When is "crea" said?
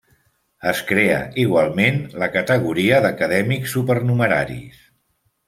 0.91-1.19